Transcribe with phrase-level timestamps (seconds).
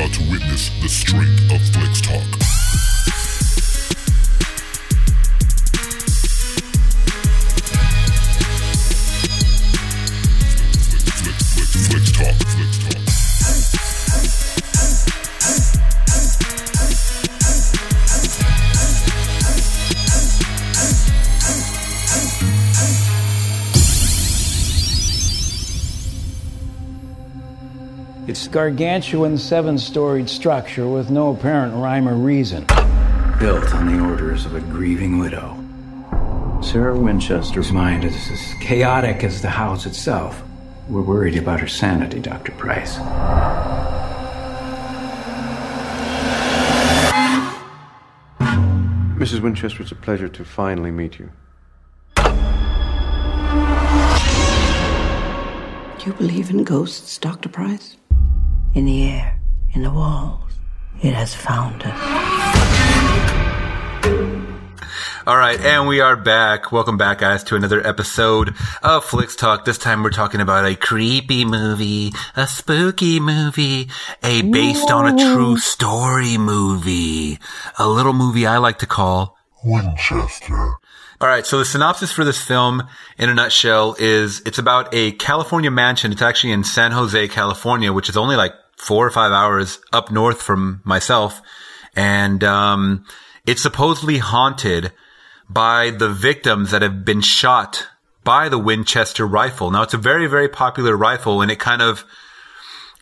[0.00, 2.39] about to witness the strength of Flix Talk.
[28.50, 32.64] Gargantuan seven storied structure with no apparent rhyme or reason.
[33.38, 35.56] Built on the orders of a grieving widow.
[36.60, 40.42] Sarah Winchester's mind is as chaotic as the house itself.
[40.88, 42.52] We're worried about her sanity, Dr.
[42.52, 42.98] Price.
[49.16, 49.40] Mrs.
[49.40, 51.30] Winchester, it's a pleasure to finally meet you.
[55.98, 57.48] Do you believe in ghosts, Dr.
[57.48, 57.96] Price?
[58.72, 59.40] In the air,
[59.74, 60.52] in the walls.
[61.02, 61.98] It has found us.
[65.26, 66.70] All right, and we are back.
[66.70, 69.64] Welcome back, guys, to another episode of Flix Talk.
[69.64, 73.90] This time we're talking about a creepy movie, a spooky movie,
[74.22, 77.40] a based on a true story movie,
[77.76, 80.79] a little movie I like to call Winchester.
[81.20, 81.44] All right.
[81.44, 86.12] So the synopsis for this film in a nutshell is it's about a California mansion.
[86.12, 90.10] It's actually in San Jose, California, which is only like four or five hours up
[90.10, 91.42] north from myself.
[91.94, 93.04] And, um,
[93.46, 94.92] it's supposedly haunted
[95.48, 97.86] by the victims that have been shot
[98.24, 99.70] by the Winchester rifle.
[99.70, 102.04] Now it's a very, very popular rifle and it kind of,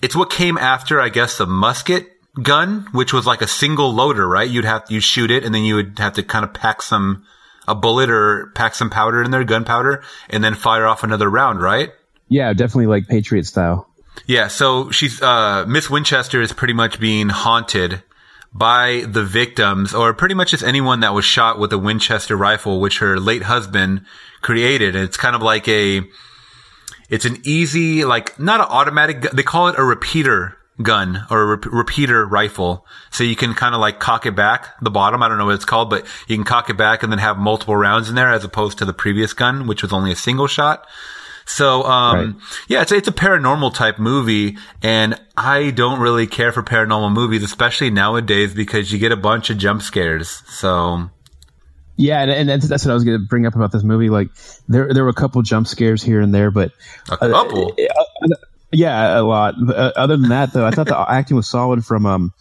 [0.02, 2.08] it's what came after, I guess, the musket
[2.42, 4.48] gun, which was like a single loader, right?
[4.48, 7.24] You'd have, you shoot it and then you would have to kind of pack some,
[7.69, 11.61] a bullet or pack some powder in there, gunpowder, and then fire off another round,
[11.61, 11.91] right?
[12.28, 13.88] Yeah, definitely like Patriot style.
[14.27, 18.02] Yeah, so she's uh Miss Winchester is pretty much being haunted
[18.52, 22.80] by the victims or pretty much just anyone that was shot with a Winchester rifle
[22.80, 24.05] which her late husband
[24.42, 24.96] created.
[24.96, 26.02] And it's kind of like a
[27.08, 31.46] it's an easy like not an automatic they call it a repeater gun or a
[31.56, 32.86] rep- repeater rifle.
[33.11, 35.22] So you can kind of like cock it back the bottom.
[35.22, 37.39] I don't know what it's called, but you can cock it back and then have
[37.39, 40.46] multiple rounds in there as opposed to the previous gun, which was only a single
[40.46, 40.86] shot.
[41.46, 46.62] So, um, yeah, it's, it's a paranormal type movie and I don't really care for
[46.62, 50.42] paranormal movies, especially nowadays because you get a bunch of jump scares.
[50.46, 51.10] So,
[51.96, 54.10] Yeah, and, and that's, that's what I was going to bring up about this movie.
[54.10, 54.28] Like,
[54.68, 56.70] there there were a couple jump scares here and there, but
[57.10, 57.74] a couple.
[58.73, 59.55] Yeah, a lot.
[59.68, 62.33] Uh, other than that, though, I thought the acting was solid from um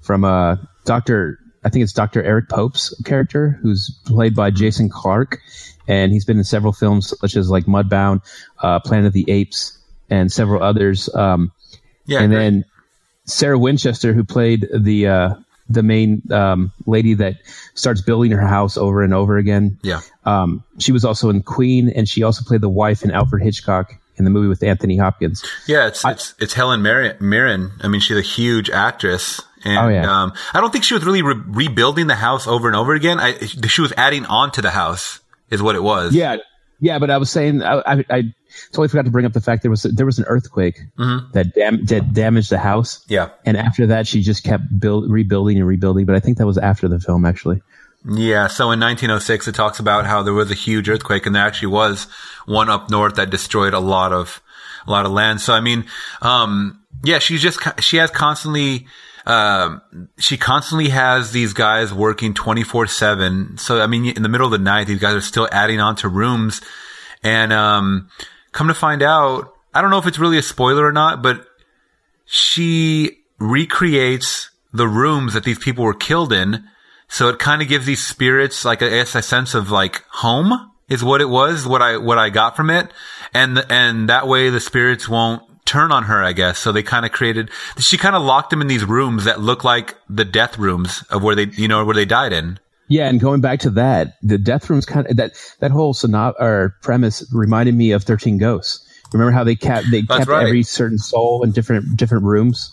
[0.00, 1.38] from uh Doctor.
[1.64, 5.40] I think it's Doctor Eric Pope's character, who's played by Jason Clarke,
[5.88, 8.22] and he's been in several films such as like Mudbound,
[8.60, 9.76] uh, Planet of the Apes,
[10.08, 11.12] and several others.
[11.14, 11.52] Um,
[12.06, 12.38] Yeah, and great.
[12.38, 12.64] then
[13.24, 15.34] Sarah Winchester, who played the uh,
[15.68, 17.36] the main um, lady that
[17.74, 19.78] starts building her house over and over again.
[19.82, 20.00] Yeah.
[20.24, 23.94] Um, she was also in Queen, and she also played the wife in Alfred Hitchcock
[24.18, 25.44] in the movie with Anthony Hopkins.
[25.66, 27.16] Yeah, it's it's it's Helen Mirren.
[27.20, 27.72] Mirren.
[27.80, 30.10] I mean, she's a huge actress, and Oh, yeah.
[30.22, 33.18] um, I don't think she was really re- rebuilding the house over and over again.
[33.20, 36.14] I, she was adding on to the house, is what it was.
[36.14, 36.36] Yeah,
[36.80, 38.22] yeah, but I was saying I, I, I
[38.72, 41.84] totally forgot to bring up the fact there was there was an earthquake that dam-
[41.86, 43.04] that damaged the house.
[43.08, 43.30] Yeah.
[43.44, 46.06] and after that she just kept build rebuilding and rebuilding.
[46.06, 47.60] But I think that was after the film actually.
[48.08, 51.44] Yeah, so in 1906, it talks about how there was a huge earthquake, and there
[51.44, 52.06] actually was
[52.46, 54.40] one up north that destroyed a lot of
[54.86, 55.40] a lot of land.
[55.40, 55.86] So I mean,
[56.22, 58.86] um, yeah, she's just she has constantly.
[59.26, 59.82] Um,
[60.18, 63.58] she constantly has these guys working 24 seven.
[63.58, 65.96] So, I mean, in the middle of the night, these guys are still adding on
[65.96, 66.60] to rooms.
[67.24, 68.08] And, um,
[68.52, 71.44] come to find out, I don't know if it's really a spoiler or not, but
[72.24, 76.64] she recreates the rooms that these people were killed in.
[77.08, 80.72] So it kind of gives these spirits like I guess a sense of like home
[80.88, 82.90] is what it was, what I what I got from it,
[83.34, 86.58] and and that way the spirits won't turn on her, I guess.
[86.58, 87.50] So they kind of created.
[87.78, 91.22] She kind of locked them in these rooms that look like the death rooms of
[91.22, 92.58] where they you know where they died in.
[92.88, 96.34] Yeah, and going back to that, the death rooms kind of that that whole synop
[96.38, 98.82] or premise reminded me of Thirteen Ghosts.
[99.12, 100.46] Remember how they kept they That's kept right.
[100.46, 102.72] every certain soul in different different rooms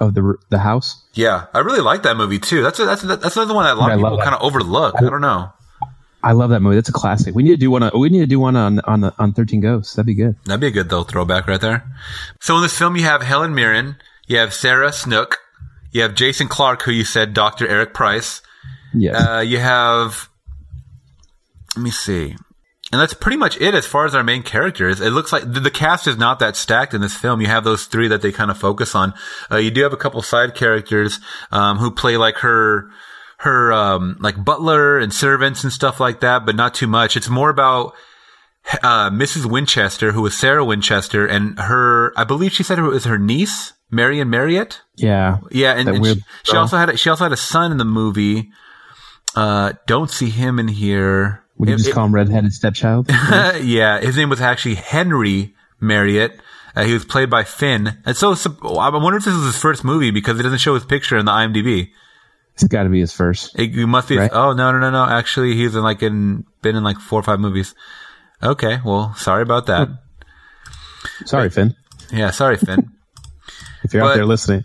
[0.00, 1.02] of the the house.
[1.14, 2.62] Yeah, I really like that movie too.
[2.62, 4.34] That's a, that's a, that's another one that a lot Yeah, I of people kind
[4.34, 4.94] of overlook.
[4.98, 5.52] I don't know.
[6.22, 6.76] I love that movie.
[6.76, 7.34] That's a classic.
[7.34, 7.82] We need to do one.
[7.82, 9.94] On, we need to do one on on on Thirteen Ghosts.
[9.94, 10.36] That'd be good.
[10.44, 11.84] That'd be a good though throwback right there.
[12.40, 15.38] So in this film, you have Helen Mirren, you have Sarah Snook,
[15.92, 17.66] you have Jason Clarke, who you said Dr.
[17.66, 18.42] Eric Price.
[18.92, 19.14] Yes.
[19.14, 20.28] Uh, you have,
[21.76, 22.36] let me see.
[22.92, 25.00] And that's pretty much it as far as our main characters.
[25.00, 27.40] It looks like the, the cast is not that stacked in this film.
[27.40, 29.14] You have those three that they kind of focus on.
[29.50, 31.20] Uh, you do have a couple side characters
[31.52, 32.90] um, who play like her
[33.38, 37.16] her um, like butler and servants and stuff like that, but not too much.
[37.16, 37.94] It's more about
[38.82, 39.46] uh, Mrs.
[39.46, 42.12] Winchester, who was Sarah Winchester, and her.
[42.16, 44.82] I believe she said it was her niece, Marion Marriott.
[44.96, 47.78] Yeah, Yeah, and, and she, she also had a, she also had a son in
[47.78, 48.50] the movie.
[49.34, 51.44] Uh, don't see him in here.
[51.60, 53.08] Would you It- just call him redheaded stepchild?
[53.10, 56.40] yeah, his name was actually Henry Marriott.
[56.74, 58.30] Uh, he was played by Finn, and so
[58.78, 61.24] I wonder if this is his first movie because it doesn't show his picture in
[61.26, 61.90] the IMDb.
[62.54, 63.58] it's got to be his first.
[63.58, 64.16] It, it must be.
[64.18, 64.30] Right.
[64.32, 65.04] Oh no, no, no, no!
[65.04, 67.74] Actually, he's in like in been in like four or five movies.
[68.42, 69.88] Okay, well, sorry about that.
[71.26, 71.74] Sorry, Finn,
[72.12, 72.90] Yeah, sorry, Finn.
[73.82, 74.64] if you're But- out there listening.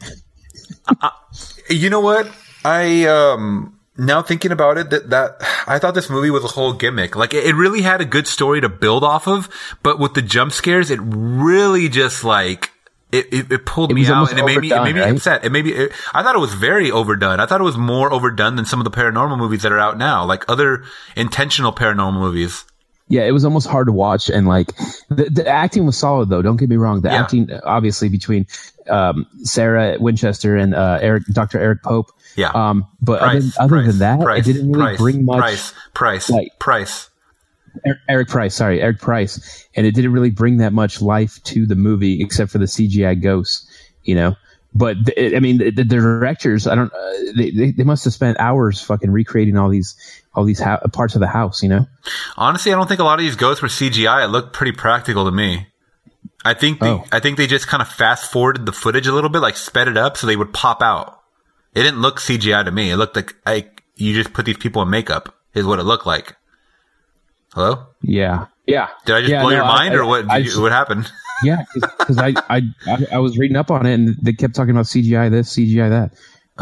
[1.70, 2.30] You know what?
[2.64, 5.38] I um now thinking about it that that
[5.68, 7.16] I thought this movie was a whole gimmick.
[7.16, 9.50] Like it, it really had a good story to build off of,
[9.84, 12.72] but with the jump scares, it really just like
[13.12, 15.16] it, it, it pulled It me out and it made me it made me right?
[15.16, 15.46] upset.
[15.46, 17.40] It made me it, I thought it was very overdone.
[17.40, 19.98] I thought it was more overdone than some of the paranormal movies that are out
[19.98, 20.84] now, like other
[21.16, 22.66] intentional paranormal movies.
[23.08, 24.76] Yeah, it was almost hard to watch, and like
[25.10, 26.42] the, the acting was solid though.
[26.42, 27.02] Don't get me wrong.
[27.02, 27.22] The Yeah.
[27.22, 28.48] acting, obviously, between
[28.90, 31.60] um, Sarah Winchester and uh, Eric, Dr.
[31.60, 32.08] Eric Pope.
[32.36, 32.50] Yeah.
[32.50, 35.40] Um, but Price, other, other price, than that, price, it didn't really bring much.
[35.40, 37.10] Price, price, like- price.
[37.86, 41.66] Er- Eric Price, sorry, Eric Price, and it didn't really bring that much life to
[41.66, 43.68] the movie except for the CGI ghosts,
[44.04, 44.36] you know.
[44.74, 48.14] But the, I mean, the, the directors, I don't, uh, they, they they must have
[48.14, 49.96] spent hours fucking recreating all these
[50.34, 51.86] all these ho- parts of the house, you know.
[52.38, 54.24] Honestly, I don't think a lot of these ghosts were CGI.
[54.26, 55.68] It looked pretty practical to me.
[56.46, 57.04] I think they, Oh.
[57.12, 59.88] I think they just kind of fast forwarded the footage a little bit, like sped
[59.88, 61.20] it up so they would pop out.
[61.76, 62.90] It didn't look CGI to me.
[62.90, 65.36] It looked like like you just put these people in makeup.
[65.54, 66.36] Is what it looked like.
[67.54, 67.88] Hello?
[68.02, 68.90] Yeah, yeah.
[69.06, 70.22] Did I just Yeah, blow no, your I- mind, or what?
[70.24, 71.12] Did I you- what happened?
[71.44, 74.72] Yeah, because I, I, I I was reading up on it and they kept talking
[74.72, 76.14] about CGI this, CGI that.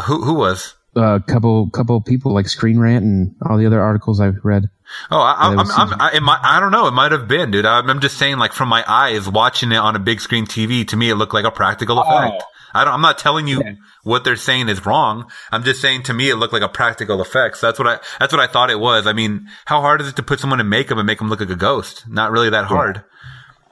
[0.04, 0.74] Who who was?
[0.96, 4.68] A couple couple people like Screen Rant and all the other articles I've read.
[5.12, 6.88] Oh, I, I'm, Yeah, it was I'm, I'm, I, it might, I don't know.
[6.88, 7.64] It might have been, dude.
[7.64, 10.86] I'm, I'm just saying, like, from my eyes watching it on a big screen TV,
[10.88, 12.02] to me, it looked like a practical oh.
[12.02, 12.42] effect.
[12.74, 13.62] I don't, I'm not telling you
[14.02, 15.30] what they're saying is wrong.
[15.52, 17.58] I'm just saying to me, it looked like a practical effect.
[17.58, 19.06] So that's what I, that's what I thought it was.
[19.06, 21.40] I mean, how hard is it to put someone in makeup and make them look
[21.40, 22.04] like a ghost?
[22.08, 23.04] Not really that hard.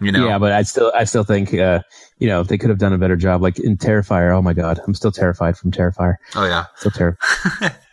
[0.00, 0.26] You know?
[0.26, 1.82] Yeah, but I still I still think uh,
[2.18, 3.40] you know they could have done a better job.
[3.40, 6.16] Like in Terrifier, oh my god, I'm still terrified from Terrifier.
[6.34, 6.64] oh yeah.
[6.76, 7.76] Still terrified.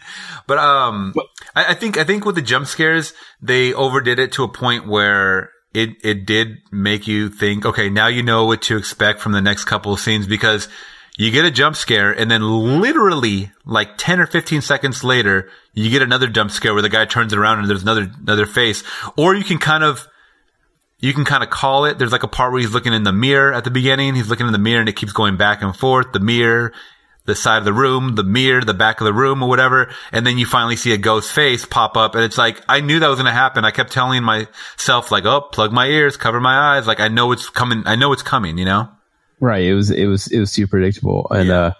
[0.49, 1.13] But um,
[1.55, 4.87] I, I think I think with the jump scares, they overdid it to a point
[4.87, 9.31] where it it did make you think, okay, now you know what to expect from
[9.33, 10.67] the next couple of scenes because
[11.19, 15.89] you get a jump scare and then literally like ten or fifteen seconds later, you
[15.89, 18.85] get another jump scare where the guy turns around and there's another another face,
[19.17, 20.07] or you can kind of
[20.99, 21.97] you can kind of call it.
[21.97, 24.15] There's like a part where he's looking in the mirror at the beginning.
[24.15, 26.13] He's looking in the mirror and it keeps going back and forth.
[26.13, 26.71] The mirror,
[27.25, 29.91] the side of the room, the mirror, the back of the room or whatever.
[30.13, 32.15] And then you finally see a ghost face pop up.
[32.15, 33.65] And it's like, I knew that was going to happen.
[33.65, 36.87] I kept telling myself like, oh, plug my ears, cover my eyes.
[36.87, 37.83] Like I know it's coming.
[37.85, 38.89] I know it's coming, you know?
[39.39, 39.63] Right.
[39.63, 41.27] It was it was it was super predictable.
[41.31, 41.55] And Yeah.
[41.59, 41.73] uh,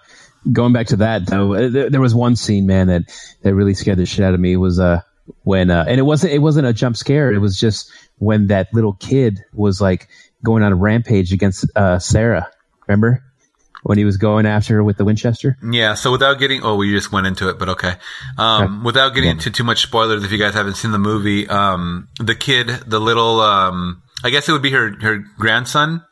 [0.52, 3.04] going back to that though, uh, there, there was one scene, man, that
[3.42, 4.56] that really scared the shit out of me.
[4.58, 5.02] Was uh
[5.44, 7.32] when uh, and it wasn't it wasn't a jump scare.
[7.32, 10.07] It was just when that little kid was like
[10.44, 12.48] going on a rampage against uh, Sarah.
[12.88, 13.24] Remember
[13.83, 15.57] when he was going after her with the Winchester?
[15.64, 15.94] Yeah.
[15.94, 17.94] So without getting, oh, we just went into it, but okay.
[18.38, 22.07] Um, without getting into too much spoilers, if you guys haven't seen the movie, um,
[22.19, 26.04] the kid, the little, um, I guess it would be her, her grandson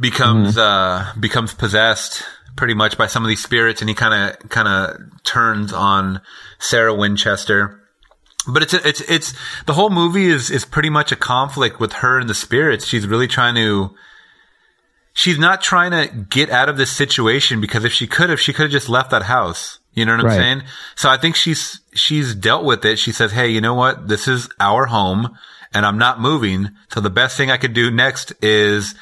[0.00, 2.22] becomes, uh, becomes possessed
[2.56, 6.20] pretty much by some of these spirits and he kind of, kind of turns on
[6.58, 7.80] Sarah Winchester.
[8.46, 9.34] But it's, it's, it's,
[9.66, 12.86] the whole movie is, is pretty much a conflict with her and the spirits.
[12.86, 13.94] She's really trying to,
[15.12, 18.52] she's not trying to get out of this situation because if she could have, she
[18.52, 19.78] could have just left that house.
[19.92, 20.36] You know what I'm Right.
[20.36, 20.62] saying?
[20.96, 22.98] So I think she's, she's dealt with it.
[22.98, 24.08] She says, Hey, you know what?
[24.08, 25.36] This is our home
[25.74, 26.70] and I'm not moving.
[26.92, 28.94] So the best thing I could do next is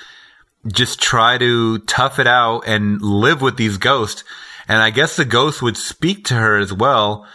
[0.67, 4.25] just try to tough it out and live with these ghosts.
[4.69, 7.27] And I guess the ghost would speak to her as well.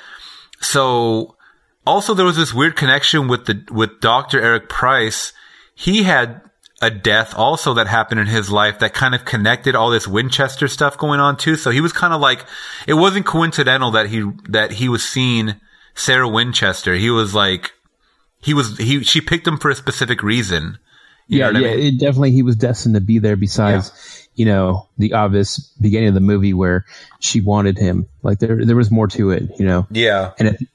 [0.60, 1.36] So
[1.86, 4.42] also there was this weird connection with the, with Dr.
[4.42, 5.34] Eric Price.
[5.74, 6.42] He had
[6.82, 10.68] a death also that happened in his life that kind of connected all this Winchester
[10.68, 11.56] stuff going on too.
[11.56, 12.46] So he was kind of like,
[12.88, 15.56] it wasn't coincidental that he, that he was seeing
[15.94, 16.96] Sarah Winchester.
[16.96, 17.72] He was like,
[18.42, 20.80] he was, he, she picked him for a specific reason.
[21.32, 21.80] You yeah, yeah, I mean?
[21.80, 23.38] it definitely he was destined to be there.
[23.38, 26.84] Besides, you know, the obvious beginning of the movie where
[27.20, 28.08] she wanted him.
[28.22, 29.88] Like there, there was more to it, you know.
[29.92, 30.34] Yeah.
[30.38, 30.68] And it,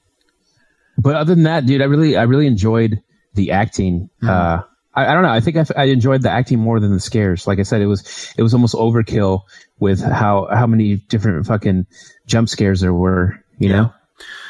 [0.97, 3.03] but other than that, dude, I really, I really enjoyed
[3.35, 4.09] the acting.
[4.23, 4.63] Uh,
[4.95, 5.29] I, I don't know.
[5.29, 7.45] I think I, I enjoyed the acting more than the scares.
[7.45, 9.41] Like I said, it was it was almost overkill
[9.77, 11.85] with how how many different fucking
[12.25, 13.43] jump scares there were.
[13.59, 13.93] You know.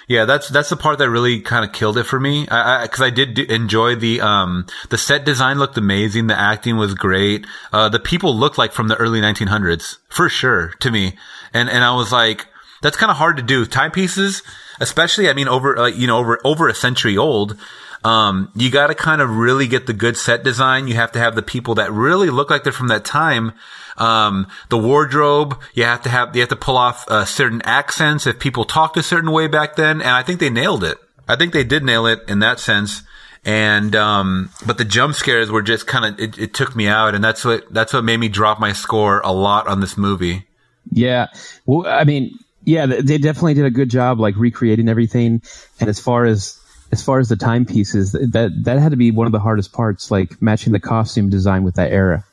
[0.07, 2.47] Yeah, that's that's the part that really kind of killed it for me.
[2.47, 6.27] I because I, did do, enjoy the um the set design looked amazing.
[6.27, 7.45] The acting was great.
[7.73, 11.17] Uh, the people looked like from the early 1900s for sure to me,
[11.53, 12.47] and and I was like,
[12.81, 13.65] that's kind of hard to do.
[13.65, 14.43] Timepieces,
[14.79, 17.57] especially, I mean, over like you know over over a century old.
[18.03, 20.87] Um, you got to kind of really get the good set design.
[20.87, 23.53] You have to have the people that really look like they're from that time.
[23.97, 28.27] Um, the wardrobe, you have to have, you have to pull off uh, certain accents
[28.27, 30.01] if people talked a certain way back then.
[30.01, 30.97] And I think they nailed it.
[31.27, 33.01] I think they did nail it in that sense.
[33.43, 37.15] And, um, but the jump scares were just kind of, it, it took me out.
[37.15, 40.45] And that's what, that's what made me drop my score a lot on this movie.
[40.91, 41.27] Yeah.
[41.65, 45.41] Well, I mean, yeah, they definitely did a good job, like recreating everything.
[45.79, 46.59] And as far as
[46.91, 50.11] as far as the timepieces, that that had to be one of the hardest parts,
[50.11, 52.23] like matching the costume design with that era.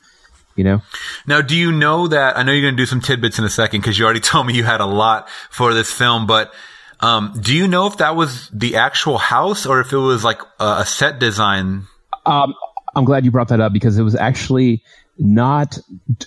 [0.55, 0.81] You know.
[1.27, 2.37] Now, do you know that?
[2.37, 4.47] I know you're going to do some tidbits in a second because you already told
[4.47, 6.53] me you had a lot for this film, but.
[7.01, 10.39] Um, do you know if that was the actual house or if it was like
[10.61, 11.83] a, a set design?
[12.25, 12.55] Um,
[12.95, 14.81] I'm glad you brought that up because it was actually
[15.17, 15.77] not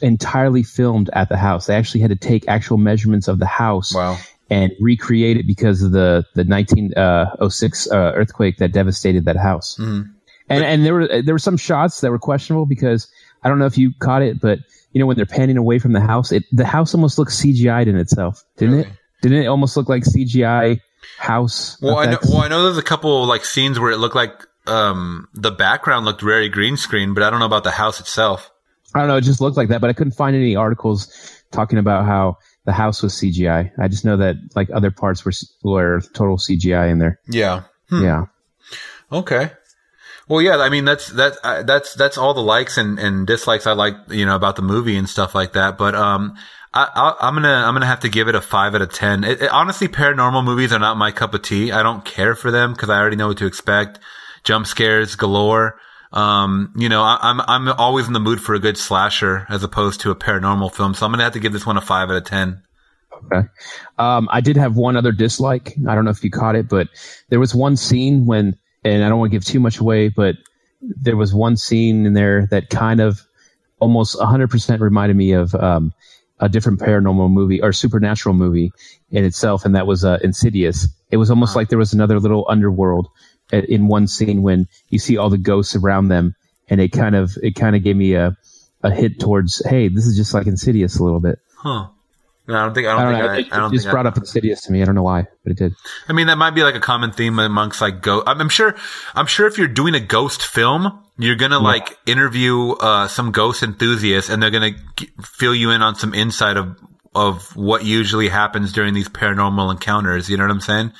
[0.02, 1.66] entirely filmed at the house.
[1.66, 4.18] They actually had to take actual measurements of the house Wow.
[4.50, 9.76] And recreate it because of the the 1906 uh, earthquake that devastated that house.
[9.78, 10.10] Mm-hmm.
[10.48, 13.08] And and there were there were some shots that were questionable because
[13.42, 14.60] I don't know if you caught it, but
[14.92, 17.88] you know when they're panning away from the house, it the house almost looks CGI'd
[17.88, 18.88] in itself, didn't Really?
[18.88, 18.94] it?
[19.20, 20.80] Didn't it almost look like CGI
[21.18, 21.76] house?
[21.82, 24.32] Well, I know, well, I know there's a couple like scenes where it looked like
[24.66, 28.50] um, the background looked very green screen, but I don't know about the house itself.
[28.94, 29.16] I don't know.
[29.16, 31.12] It just looked like that, but I couldn't find any articles
[31.50, 32.38] talking about how
[32.68, 33.70] the house was CGI.
[33.80, 35.32] I just know that like other parts were
[35.64, 37.18] were total CGI in there.
[37.26, 37.62] Yeah.
[37.90, 38.26] Yeah.
[39.10, 39.50] Okay.
[40.28, 40.58] Well, yeah.
[40.58, 43.94] I mean, that's that's uh, that's that's all the likes and, and dislikes I like,
[44.10, 45.78] you know, about the movie and stuff like that.
[45.78, 46.36] But um,
[46.74, 49.24] I, I, I'm gonna I'm gonna have to give it a five out of ten.
[49.24, 51.72] It, it- honestly, paranormal movies are not my cup of tea.
[51.72, 53.98] I don't care for them because I already know what to expect.
[54.44, 55.80] Jump scares galore.
[56.12, 59.62] Um, you know, I, I'm I'm always in the mood for a good slasher as
[59.62, 60.94] opposed to a paranormal film.
[60.94, 62.62] So I'm gonna have to give this one a five out of ten.
[63.26, 63.48] Okay.
[63.98, 65.74] Um, I did have one other dislike.
[65.88, 66.88] I don't know if you caught it, but
[67.28, 70.36] there was one scene when, and I don't want to give too much away, but
[70.80, 73.20] there was one scene in there that kind of
[73.80, 75.92] almost 100% reminded me of um,
[76.40, 78.72] a different paranormal movie or supernatural movie
[79.10, 80.86] in itself, and that was uh, Insidious.
[81.10, 83.08] It was almost like there was another little underworld
[83.52, 86.34] in one scene when you see all the ghosts around them,
[86.68, 88.36] and it kind of it kind of gave me a
[88.82, 91.38] a hit towards, hey, this is just like Insidious a little bit.
[91.56, 91.88] Huh.
[92.46, 93.32] No, I don't think I don't, I don't think know.
[93.32, 94.80] I, it, I don't just think I- brought up Insidious to me.
[94.80, 95.72] I don't know why, but it did.
[96.08, 98.24] I mean, that might be like a common theme amongst like ghost.
[98.26, 98.74] I'm, I'm sure.
[99.14, 103.62] I'm sure if you're doing a ghost film, you're gonna like interview uh, some ghost
[103.62, 106.78] enthusiasts, and they're gonna g- fill you in on some insight of
[107.14, 110.30] of what usually happens during these paranormal encounters.
[110.30, 110.92] You know what I'm saying?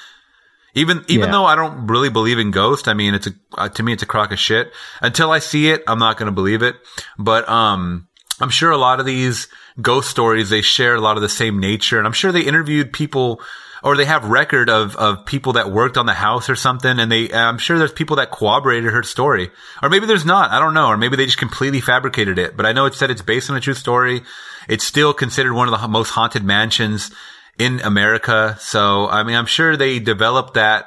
[0.75, 1.33] Even even Yeah.
[1.33, 4.03] though I don't really believe in ghosts, I mean, it's a uh, to me it's
[4.03, 4.73] a crock of shit.
[5.01, 6.77] Until I see it, I'm not gonna believe it.
[7.19, 8.07] But um,
[8.41, 9.49] I'm sure a lot of these
[9.81, 12.93] ghost stories they share a lot of the same nature, and I'm sure they interviewed
[12.93, 13.41] people
[13.83, 17.11] or they have record of of people that worked on the house or something, and
[17.11, 19.51] they I'm sure there's people that corroborated her story,
[19.83, 20.51] or maybe there's not.
[20.51, 22.57] I don't know, or maybe they just completely fabricated it.
[22.57, 24.23] But I know it said it's based on a true story.
[24.69, 27.11] It's still considered one of the most haunted mansions
[27.59, 28.57] in America.
[28.61, 30.87] So I mean, I'm sure they developed that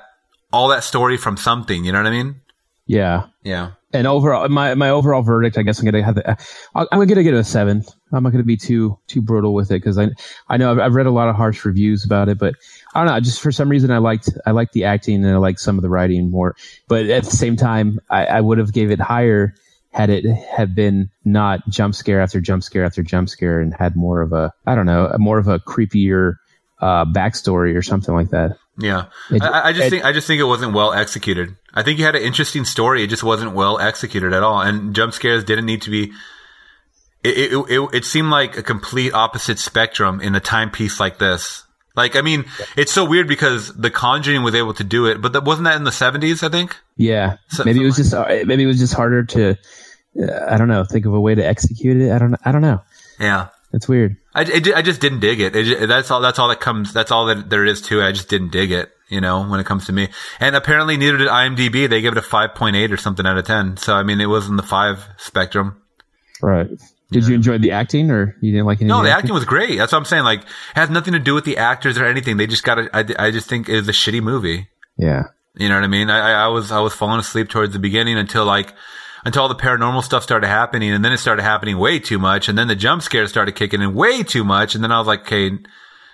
[0.51, 1.85] all that story from something.
[1.85, 2.41] You know what I mean?
[2.85, 3.27] Yeah.
[3.43, 3.71] Yeah.
[3.93, 6.37] And overall, my my overall verdict, I guess I'm gonna have the,
[6.75, 7.83] I'm gonna give it a seven.
[8.13, 10.09] I'm not gonna be too too brutal with it because I
[10.47, 12.55] I know I've, I've read a lot of harsh reviews about it, but
[12.93, 13.19] I don't know.
[13.19, 15.81] Just for some reason, I liked I liked the acting and I liked some of
[15.81, 16.55] the writing more.
[16.87, 19.55] But at the same time, I, I would have gave it higher
[19.91, 23.95] had it have been not jump scare after jump scare after jump scare and had
[23.97, 26.35] more of a I don't know more of a creepier
[26.81, 28.57] uh, backstory or something like that.
[28.77, 31.55] Yeah, It- I, I just it- think I just think it wasn't well executed.
[31.73, 33.03] I think you had an interesting story.
[33.03, 36.11] It just wasn't well executed at all, and jump scares didn't need to be.
[37.23, 41.63] It it, it, it seemed like a complete opposite spectrum in a timepiece like this.
[41.95, 42.45] Like, I mean,
[42.77, 45.75] it's so weird because The Conjuring was able to do it, but that wasn't that
[45.75, 46.41] in the seventies.
[46.41, 46.75] I think.
[46.97, 48.13] Yeah, So- maybe it was just
[48.47, 49.51] maybe it was just harder to
[50.19, 52.11] uh, I don't know think of a way to execute it.
[52.11, 52.81] I don't I don't know.
[53.19, 53.49] Yeah.
[53.71, 54.17] That's weird.
[54.35, 55.55] I, it I just didn't dig it.
[55.55, 56.21] it that's all.
[56.21, 56.93] That's all that comes.
[56.93, 58.05] That's all that there is to it.
[58.05, 58.91] I just didn't dig it.
[59.09, 60.07] You know, when it comes to me,
[60.39, 61.89] and apparently neither did IMDb.
[61.89, 63.77] They gave it a five point eight or something out of ten.
[63.77, 65.81] So I mean, it was in the five spectrum.
[66.41, 66.69] Right.
[67.11, 68.87] Did you enjoy the acting, or you didn't like any?
[68.87, 69.77] No, of the acting was great.
[69.77, 70.23] That's what I'm saying.
[70.23, 72.37] Like, it has nothing to do with the actors or anything.
[72.37, 72.75] They just got.
[72.75, 74.69] to I, I just think it was a shitty movie.
[74.97, 75.23] Yeah.
[75.55, 76.09] You know what I mean?
[76.09, 78.73] I- I was I was falling asleep towards the beginning until like
[79.25, 82.49] until all the paranormal stuff started happening, and then it started happening way too much,
[82.49, 85.07] and then the jump scares started kicking in way too much, and then I was
[85.07, 85.51] like, okay,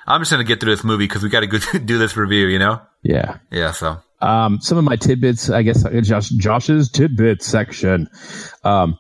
[0.08, 2.48] I'm just gonna get through this movie because we got to go do this review.
[2.48, 2.82] You know?
[3.04, 3.38] Yeah.
[3.52, 3.72] Yeah.
[3.72, 8.08] So Um, some of my tidbits, I guess, uh, Josh, Josh's tidbit section.
[8.64, 8.98] Um,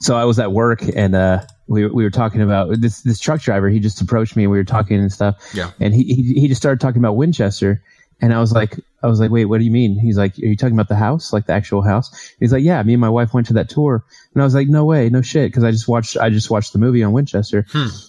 [0.00, 3.42] so I was at work and uh, we we were talking about this this truck
[3.42, 3.68] driver.
[3.68, 5.36] He just approached me and we were talking and stuff.
[5.54, 5.70] Yeah.
[5.78, 7.82] And he he, he just started talking about Winchester,
[8.20, 9.98] and I was like, I was like, wait, what do you mean?
[9.98, 12.34] He's like, are you talking about the house, like the actual house?
[12.38, 12.82] He's like, yeah.
[12.82, 15.22] Me and my wife went to that tour, and I was like, no way, no
[15.22, 17.66] shit, because I just watched I just watched the movie on Winchester,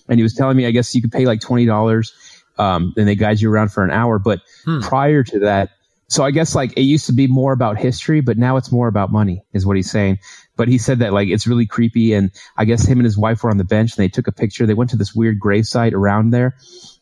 [0.10, 2.14] and he was telling me, I guess you could pay like twenty dollars,
[2.58, 4.20] um, and they guide you around for an hour.
[4.20, 4.42] But
[4.82, 5.70] prior to that,
[6.08, 8.90] so I guess like it used to be more about history, but now it's more
[8.90, 10.20] about money, is what he's saying.
[10.58, 13.44] But he said that like it's really creepy, and I guess him and his wife
[13.44, 14.66] were on the bench and they took a picture.
[14.66, 16.58] They went to this weird gravesite around there,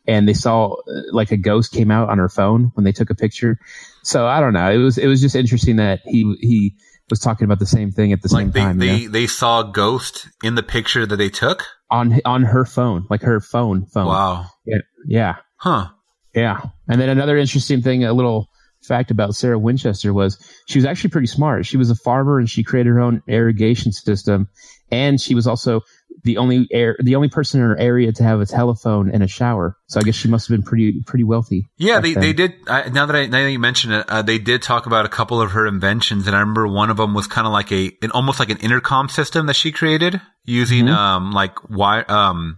[0.09, 3.11] and they saw uh, like a ghost came out on her phone when they took
[3.11, 3.59] a picture.
[4.03, 4.71] So I don't know.
[4.71, 6.75] It was it was just interesting that he he
[7.09, 8.81] was talking about the same thing at the same they time.
[8.81, 9.11] you they, know?
[9.11, 11.65] they saw a ghost in the picture that they took.
[11.91, 14.07] on on her phone, like her phone phone.
[14.07, 14.45] Wow.
[14.65, 15.35] Yeah, yeah.
[15.57, 15.89] Huh.
[16.33, 16.61] Yeah.
[16.87, 18.49] And then another interesting thing, a little
[18.81, 20.37] fact about Sarah Winchester was
[20.67, 21.65] she was actually pretty smart.
[21.65, 24.47] She was a farmer and she created her own irrigation system.
[24.91, 25.81] And she was also
[26.23, 29.27] the only air, the only person in her area to have a telephone and a
[29.27, 29.77] shower.
[29.87, 31.69] So I guess she must have been pretty, pretty wealthy.
[31.77, 32.21] Yeah, they, then.
[32.21, 32.53] they did.
[32.67, 35.09] I, now that I now that you mention it, uh, they did talk about a
[35.09, 37.91] couple of her inventions, and I remember one of them was kind of like a,
[38.01, 40.95] an almost like an intercom system that she created using Mm-hmm.
[40.95, 42.57] um like wire um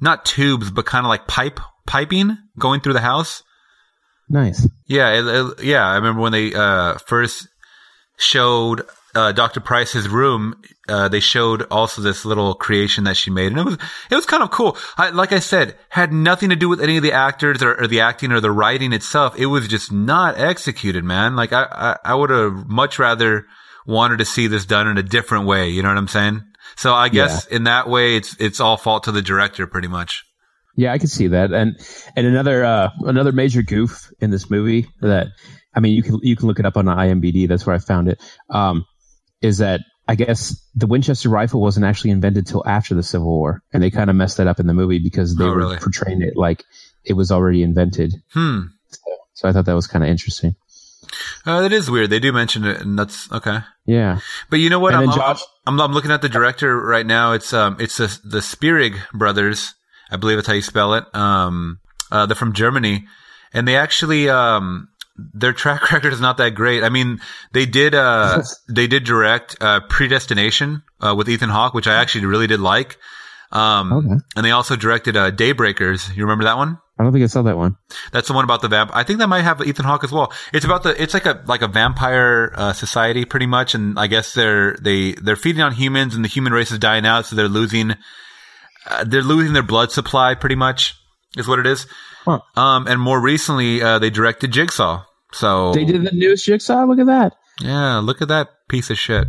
[0.00, 3.42] not tubes but kind of like pipe piping going through the house.
[4.28, 4.66] Nice.
[4.86, 5.86] Yeah, it, it- yeah.
[5.86, 7.46] I remember when they uh, first
[8.16, 8.82] showed
[9.14, 9.60] uh, Dr.
[9.60, 10.60] Price's room.
[10.88, 13.78] Uh, they showed also this little creation that she made, and it was
[14.10, 14.76] it was kind of cool.
[14.96, 17.86] I, like I said, had nothing to do with any of the actors or, or
[17.86, 19.38] the acting or the writing itself.
[19.38, 21.36] It was just not executed, man.
[21.36, 23.46] Like I I, I would have much rather
[23.86, 25.68] wanted to see this done in a different way.
[25.68, 26.42] You know what I'm saying?
[26.76, 30.24] So I guess in that way, it's it's all fault to the director, pretty much.
[30.76, 31.52] Yeah, I can see that.
[31.52, 31.78] And
[32.16, 35.28] and another uh, another major goof in this movie that
[35.74, 37.48] I mean you can you can look it up on IMDb.
[37.48, 38.20] That's where I found it.
[38.50, 38.84] Um,
[39.44, 43.62] is that I guess the Winchester rifle wasn't actually invented till after the Civil War,
[43.72, 46.22] and they kind of messed that up in the movie because they Oh, were portraying
[46.22, 46.64] it like
[47.04, 48.14] it was already invented.
[48.32, 48.60] Hmm.
[49.34, 50.56] So I thought that was kind of interesting.
[51.46, 52.10] Uh, that is weird.
[52.10, 53.58] They do mention it, and that's okay.
[53.86, 54.20] Yeah.
[54.50, 54.94] But you know what?
[54.94, 57.32] I'm, Josh- I'm, I'm looking at the director right now.
[57.32, 59.74] It's um, it's the the Spierig brothers.
[60.10, 61.04] I believe that's how you spell it.
[61.14, 61.78] Um,
[62.10, 63.06] uh, they're from Germany,
[63.52, 66.82] and they actually um, their track record is not that great.
[66.84, 67.20] I mean,
[67.52, 72.26] they did uh, they did direct uh, Predestination uh, with Ethan Hawke, which I actually
[72.26, 72.98] really did like.
[73.52, 74.14] Um, Okay.
[74.36, 76.14] and they also directed uh, Daybreakers.
[76.16, 76.78] You remember that one?
[76.98, 77.76] I don't think I saw that one.
[78.12, 78.90] That's the one about the vamp.
[78.94, 80.32] I think that might have Ethan Hawke as well.
[80.52, 81.00] It's about the.
[81.00, 85.12] It's like a like a vampire uh, society, pretty much, and I guess they're they
[85.12, 87.94] they're feeding on humans, and the human race is dying out, so they're losing.
[88.88, 90.94] Uh, they're losing their blood supply, pretty much,
[91.36, 91.86] is what it is.
[92.24, 92.40] Huh.
[92.56, 95.04] Um, and more recently, uh, they directed Jigsaw.
[95.32, 96.84] So They did the newest Jigsaw.
[96.84, 97.34] Look at that.
[97.60, 99.26] yeah, look at that piece of shit.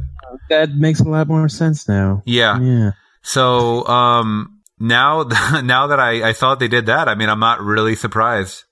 [0.50, 2.22] That makes a lot more sense now.
[2.26, 2.60] Yeah.
[2.60, 2.92] Yeah.
[3.24, 5.24] So um, now
[5.64, 8.64] now that I I thought they did that, I mean, I'm not really surprised.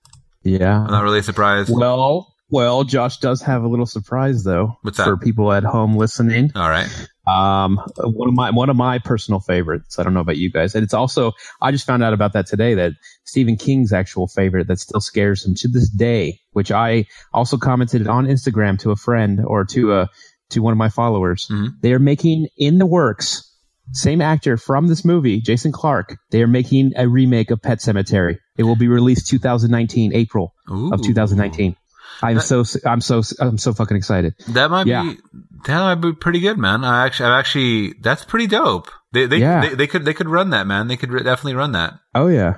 [0.43, 0.81] Yeah.
[0.83, 1.69] I'm not really surprised.
[1.73, 5.05] Well, well, Josh does have a little surprise though What's that?
[5.05, 6.51] for people at home listening.
[6.55, 6.87] All right.
[7.25, 9.97] Um, one of my one of my personal favorites.
[9.97, 11.31] I don't know about you guys, and it's also
[11.61, 12.91] I just found out about that today that
[13.23, 16.39] Stephen King's actual favorite that still scares him to this day.
[16.51, 20.09] Which I also commented on Instagram to a friend or to a
[20.49, 21.47] to one of my followers.
[21.49, 21.69] Mhm.
[21.81, 23.49] They are making in the works.
[23.91, 26.15] Same actor from this movie, Jason Clarke.
[26.31, 28.37] They are making a remake of Pet Sematary.
[28.57, 31.75] It will be released 2019, April of 2019.
[32.21, 34.35] I'm so I'm so I'm so fucking excited.
[34.49, 35.03] That might Yeah.
[35.03, 35.17] be
[35.65, 36.83] that might be pretty good, man.
[36.83, 38.89] I actually, I actually, that's pretty dope.
[39.11, 39.61] They, they, Yeah.
[39.61, 40.87] they, they could, they could run that, man.
[40.87, 41.93] They could re- definitely run that.
[42.15, 42.55] Oh yeah,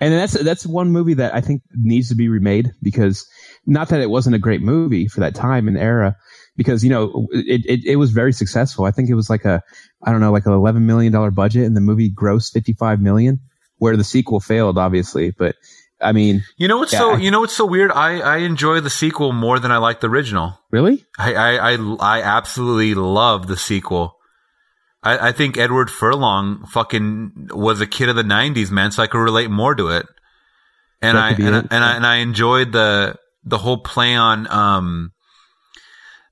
[0.00, 3.26] and that's that's one movie that I think needs to be remade because
[3.66, 6.16] not that it wasn't a great movie for that time and era,
[6.56, 8.84] because you know it, it it was very successful.
[8.84, 9.62] I think it was like a
[10.04, 13.00] I don't know like an eleven million dollar budget, and the movie grossed fifty five
[13.00, 13.40] million,
[13.78, 15.30] where the sequel failed, obviously.
[15.30, 15.56] But
[16.00, 17.90] I mean, You know what's so, you know what's so weird?
[17.90, 20.58] I, I enjoy the sequel more than I like the original.
[20.70, 24.16] really, I, I, I, I absolutely love the sequel.
[25.02, 28.90] I, I think Edward Furlong fucking was a kid of the '90s, man.
[28.90, 30.06] So I could relate more to it.
[31.00, 34.50] And I and, I and I and I enjoyed the the whole play on.
[34.50, 35.12] Um,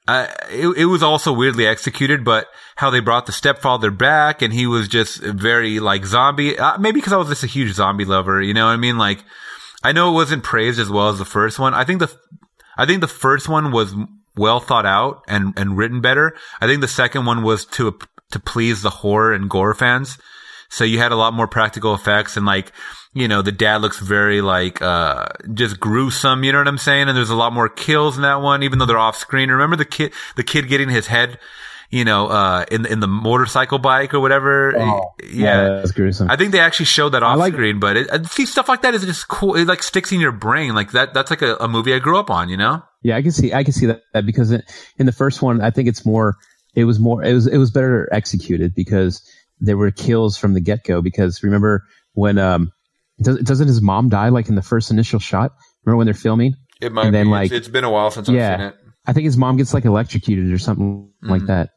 [0.07, 4.53] I, it, it was also weirdly executed, but how they brought the stepfather back, and
[4.53, 6.59] he was just very like zombie.
[6.59, 8.99] Uh, maybe because I was just a huge zombie lover, you know what I mean?
[8.99, 9.25] Like,
[9.85, 11.75] I know it wasn't praised as well as the first one.
[11.75, 12.13] I think the
[12.77, 13.95] I think the first one was
[14.37, 16.37] well thought out and, and written better.
[16.61, 17.97] I think the second one was to,
[18.33, 20.19] to please the horror and gore fans.
[20.71, 22.73] So you had a lot more practical effects and like,
[23.13, 26.43] you know, the dad looks very like, uh, just gruesome.
[26.43, 27.09] You know what I'm saying?
[27.09, 29.51] And there's a lot more kills in that one, even though they're off screen.
[29.51, 31.39] Remember the kid, the kid getting his head,
[31.95, 34.75] you know, uh, in, in the motorcycle bike or whatever.
[34.77, 35.69] Oh, yeah.
[35.77, 36.29] that's gruesome.
[36.31, 38.83] I think they actually showed that off like- screen, but it, uh, see stuff like
[38.83, 39.55] that is just cool.
[39.55, 40.75] It like sticks in your brain.
[40.75, 42.83] Like that, that's like a, a movie I grew up on, you know?
[43.03, 44.63] Yeah, I can see I can see that, that because in,
[44.99, 46.37] in the first one, I think it's more
[46.75, 49.23] it was more it was it was better executed because
[49.61, 51.01] there were kills from the get go.
[51.03, 52.73] Because remember when um
[53.21, 55.53] does, doesn't his mom die like in the first initial shot?
[55.85, 56.55] Remember when they're filming?
[56.81, 57.31] It might And then, be.
[57.31, 58.53] like- it's, it's been a while since Yeah.
[58.55, 58.75] I've seen it.
[59.07, 61.47] I think his mom gets like electrocuted or something like Mhm.
[61.49, 61.71] that,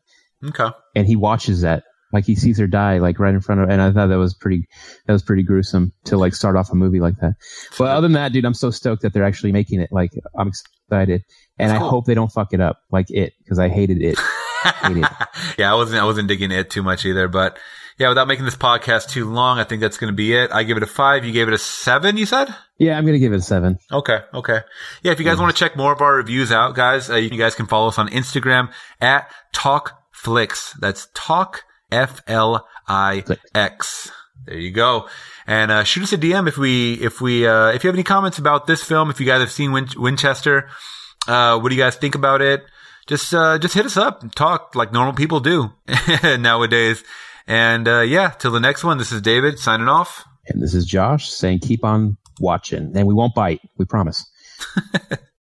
[0.45, 0.69] Okay.
[0.95, 3.69] and he watches that like he sees her die like right in front of.
[3.69, 4.67] And I thought that was pretty
[5.05, 7.35] that was pretty gruesome to like start off a movie like that.
[7.77, 9.89] But other than that, dude, I'm so stoked that they're actually making it.
[9.91, 11.23] Like I'm excited,
[11.57, 14.19] and I hope they don't fuck it up like it because I hated it.
[14.63, 15.11] Hated it.
[15.57, 17.59] yeah, I wasn't I wasn't digging it too much either, but
[17.99, 20.51] yeah, without making this podcast too long, I think that's going to be it.
[20.51, 21.25] I give it a five.
[21.25, 22.15] You gave it a seven.
[22.15, 22.53] You said.
[22.77, 23.79] Yeah, I'm gonna give it a seven.
[23.91, 24.19] Okay.
[24.33, 24.59] Okay.
[25.01, 25.11] Yeah.
[25.11, 27.55] If you guys want to check more of our reviews out, guys, uh, you guys
[27.55, 28.71] can follow us on Instagram
[29.01, 30.73] at Talk Flix.
[30.79, 34.11] That's Talk F L I X.
[34.45, 35.07] There you go.
[35.45, 38.03] And uh, shoot us a DM if we if we uh, if you have any
[38.03, 39.09] comments about this film.
[39.09, 40.69] If you guys have seen Win- Winchester,
[41.27, 42.65] uh, what do you guys think about it?
[43.07, 45.71] Just uh, just hit us up and talk like normal people do
[46.23, 47.03] nowadays.
[47.45, 48.97] And uh, yeah, till the next one.
[48.97, 50.25] This is David signing off.
[50.47, 53.61] And this is Josh saying, keep on watching, and we won't bite.
[53.77, 54.25] We promise.